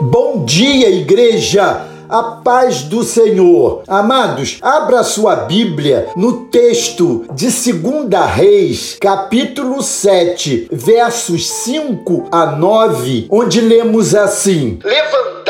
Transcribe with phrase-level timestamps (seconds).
[0.00, 1.86] Bom dia, igreja!
[2.08, 3.82] A paz do Senhor.
[3.88, 13.26] Amados, abra sua Bíblia no texto de 2 Reis, capítulo 7, versos 5 a 9,
[13.30, 14.78] onde lemos assim: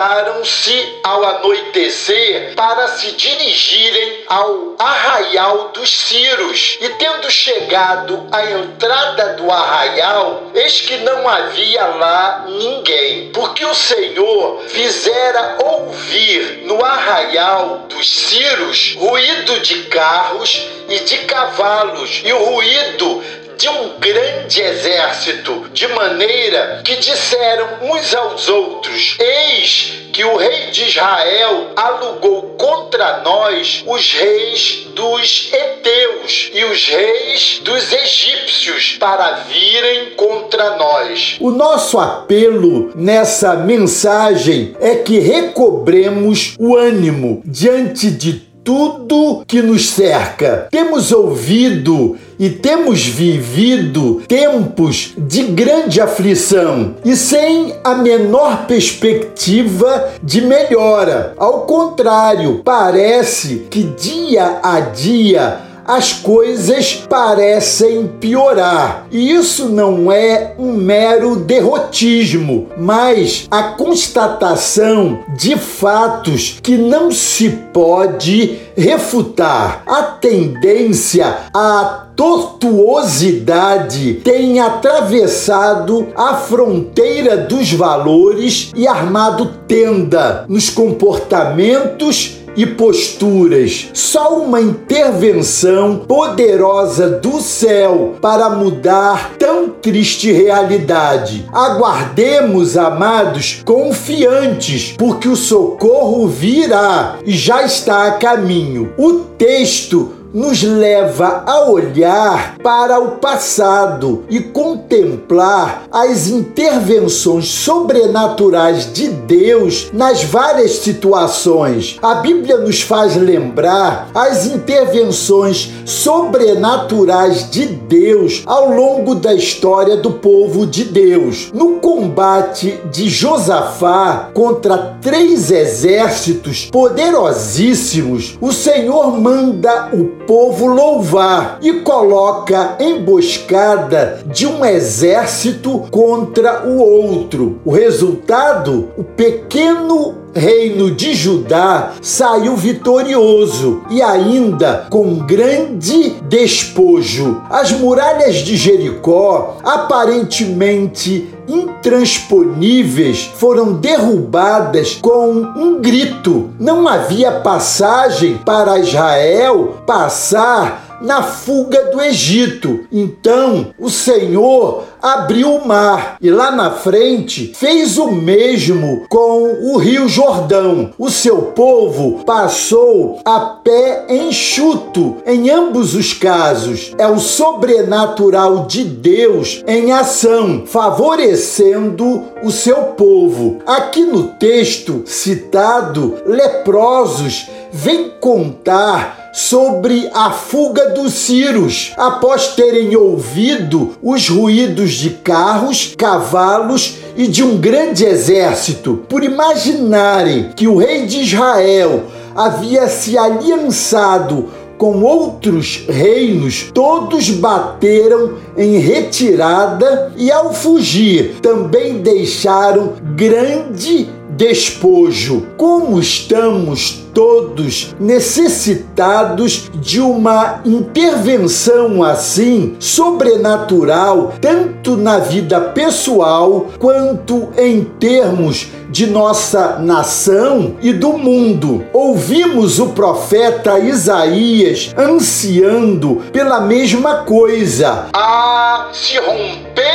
[0.05, 9.35] Levantaram-se ao anoitecer para se dirigirem ao arraial dos Círios, e tendo chegado à entrada
[9.35, 17.87] do arraial, eis que não havia lá ninguém, porque o Senhor fizera ouvir no arraial
[17.89, 23.23] dos Círios ruído de carros e de cavalos e o ruído
[23.57, 30.71] de um grande exército, de maneira que disseram uns aos outros: Eis que o rei
[30.71, 39.45] de Israel alugou contra nós os reis dos Eteus e os reis dos egípcios para
[39.49, 41.37] virem contra nós.
[41.41, 49.91] O nosso apelo nessa mensagem é que recobremos o ânimo diante de tudo que nos
[49.91, 50.69] cerca.
[50.71, 60.41] Temos ouvido e temos vivido tempos de grande aflição e sem a menor perspectiva de
[60.41, 61.35] melhora.
[61.37, 69.07] Ao contrário, parece que dia a dia as coisas parecem piorar.
[69.11, 77.51] E isso não é um mero derrotismo, mas a constatação de fatos que não se
[77.51, 79.83] pode refutar.
[79.87, 92.45] A tendência à tortuosidade tem atravessado a fronteira dos valores e armado tenda nos comportamentos
[92.57, 93.91] e posturas.
[93.93, 101.47] Só uma intervenção poderosa do céu para mudar tão triste realidade.
[101.53, 108.93] Aguardemos, amados, confiantes, porque o socorro virá e já está a caminho.
[108.97, 119.07] O texto nos leva a olhar para o passado e contemplar as intervenções sobrenaturais de
[119.07, 121.99] Deus nas várias situações.
[122.03, 130.11] A Bíblia nos faz lembrar as intervenções sobrenaturais de Deus ao longo da história do
[130.11, 131.53] povo de Deus.
[131.55, 141.81] No combate de Josafá contra três exércitos poderosíssimos, o Senhor manda o povo louvar e
[141.81, 147.61] coloca emboscada de um exército contra o outro.
[147.65, 157.41] O resultado, o pequeno reino de Judá saiu vitorioso e ainda com grande despojo.
[157.49, 166.51] As muralhas de Jericó, aparentemente intransponíveis, foram derrubadas com um grito.
[166.59, 172.81] Não havia passagem para Israel passar na fuga do Egito.
[172.91, 179.77] Então o Senhor abriu o mar e lá na frente fez o mesmo com o
[179.77, 180.93] Rio Jordão.
[180.99, 186.95] O seu povo passou a pé enxuto em ambos os casos.
[186.97, 193.59] É o sobrenatural de Deus em ação, favorecendo o seu povo.
[193.67, 203.97] Aqui no texto citado, leprosos vem contar sobre a fuga dos Círios, após terem ouvido
[204.01, 211.07] os ruídos de carros, cavalos e de um grande exército, por imaginarem que o rei
[211.07, 212.05] de Israel
[212.37, 222.95] havia se aliançado com outros reinos, todos bateram em retirada e, ao fugir, também deixaram
[223.15, 225.47] grande despojo.
[225.57, 237.85] Como estamos todos necessitados de uma intervenção assim sobrenatural, tanto na vida pessoal quanto em
[237.85, 241.85] termos de nossa nação e do mundo.
[241.93, 248.07] Ouvimos o profeta Isaías ansiando pela mesma coisa.
[248.13, 249.19] Ah, se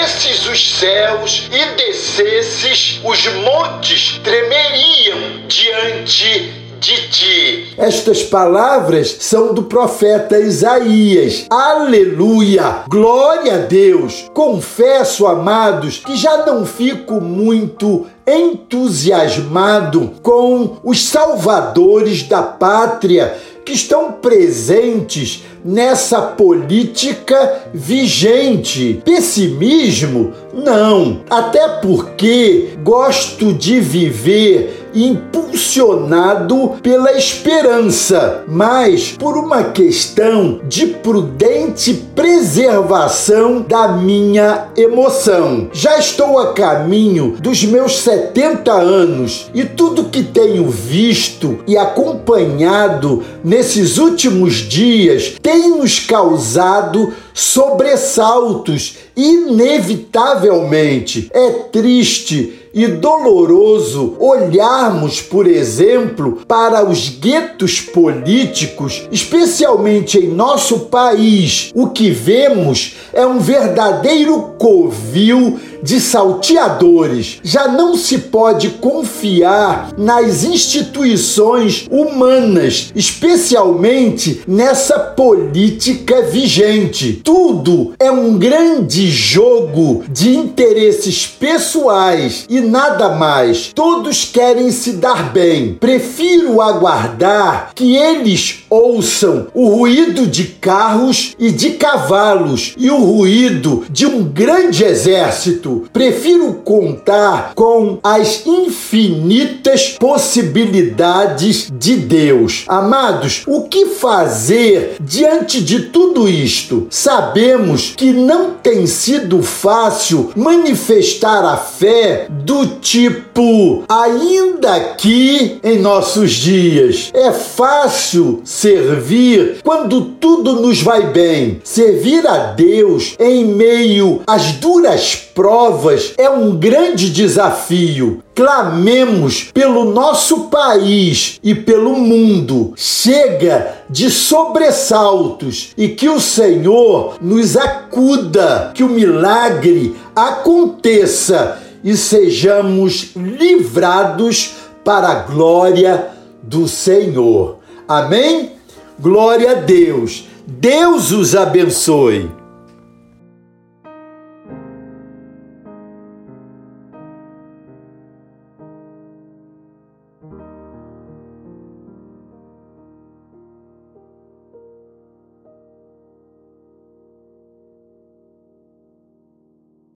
[0.10, 7.74] rompesses os céus e descesses, os montes tremeriam diante de ti.
[7.78, 11.46] Estas palavras são do profeta Isaías.
[11.50, 12.84] Aleluia!
[12.90, 14.26] Glória a Deus!
[14.34, 23.38] Confesso, amados, que já não fico muito entusiasmado com os salvadores da pátria
[23.70, 29.00] que estão presentes nessa política vigente.
[29.06, 30.34] Pessimismo?
[30.52, 31.22] Não.
[31.30, 43.62] Até porque gosto de viver impulsionado pela esperança, mas por uma questão de prudente preservação
[43.62, 45.70] da minha emoção.
[45.72, 53.24] Já estou a caminho dos meus 70 anos e tudo que tenho visto e acompanhado
[53.44, 61.30] nesses últimos dias tem nos causado sobressaltos, inevitavelmente.
[61.34, 71.72] É triste e doloroso olharmos, por exemplo, para os guetos políticos, especialmente em nosso país.
[71.74, 77.40] O que vemos é um verdadeiro covil de salteadores.
[77.44, 87.22] Já não se pode confiar nas instituições humanas, especialmente nessa política vigente.
[87.24, 93.72] Tudo é um grande jogo de interesses pessoais e nada mais.
[93.74, 95.74] Todos querem se dar bem.
[95.74, 103.86] Prefiro aguardar que eles ouçam o ruído de carros e de cavalos e o ruído
[103.90, 112.66] de um grande exército prefiro contar com as infinitas possibilidades de Deus.
[112.68, 116.88] Amados, o que fazer diante de tudo isto?
[116.90, 126.32] Sabemos que não tem sido fácil manifestar a fé do tipo, ainda que em nossos
[126.32, 127.12] dias.
[127.14, 131.62] É fácil servir quando tudo nos vai bem.
[131.64, 138.24] Servir a Deus em meio às duras provas é um grande desafio.
[138.34, 142.74] Clamemos pelo nosso país e pelo mundo.
[142.76, 153.12] Chega de sobressaltos e que o Senhor nos acuda, que o milagre aconteça e sejamos
[153.16, 156.10] livrados para a glória
[156.42, 157.60] do Senhor.
[157.88, 158.54] Amém?
[159.00, 160.28] Glória a Deus.
[160.46, 162.39] Deus os abençoe.